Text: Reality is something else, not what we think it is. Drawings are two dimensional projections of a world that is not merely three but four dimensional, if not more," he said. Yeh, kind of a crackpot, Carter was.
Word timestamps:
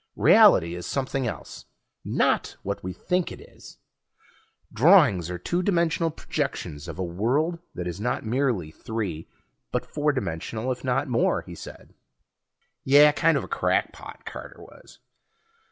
Reality 0.15 0.73
is 0.73 0.87
something 0.87 1.27
else, 1.27 1.65
not 2.03 2.55
what 2.63 2.83
we 2.83 2.91
think 2.91 3.31
it 3.31 3.39
is. 3.39 3.77
Drawings 4.73 5.29
are 5.29 5.37
two 5.37 5.61
dimensional 5.61 6.09
projections 6.09 6.87
of 6.87 6.97
a 6.97 7.03
world 7.03 7.59
that 7.75 7.85
is 7.85 7.99
not 8.01 8.25
merely 8.25 8.71
three 8.71 9.27
but 9.71 9.85
four 9.85 10.11
dimensional, 10.11 10.71
if 10.71 10.83
not 10.83 11.07
more," 11.07 11.43
he 11.43 11.53
said. 11.53 11.93
Yeh, 12.83 13.11
kind 13.11 13.37
of 13.37 13.43
a 13.43 13.47
crackpot, 13.47 14.25
Carter 14.25 14.63
was. 14.63 14.97